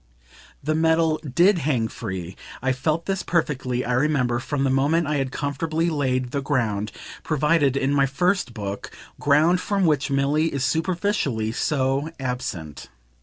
The 0.63 0.73
medal 0.73 1.19
DID 1.19 1.59
hang 1.59 1.87
free 1.87 2.35
I 2.59 2.71
felt 2.71 3.05
this 3.05 3.21
perfectly, 3.21 3.85
I 3.85 3.93
remember, 3.93 4.39
from 4.39 4.63
the 4.63 4.71
moment 4.71 5.05
I 5.05 5.17
had 5.17 5.31
comfortably 5.31 5.91
laid 5.91 6.31
the 6.31 6.41
ground 6.41 6.91
provided 7.21 7.77
in 7.77 7.93
my 7.93 8.07
first 8.07 8.51
Book, 8.55 8.89
ground 9.19 9.61
from 9.61 9.85
which 9.85 10.09
Milly 10.09 10.51
is 10.51 10.65
superficially 10.65 11.51
so 11.51 12.09
absent. 12.19 12.89